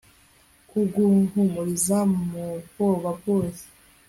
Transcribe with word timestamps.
kuguhumuriza 0.69 1.97
mubwoba 2.31 3.09
bwose 3.19 3.63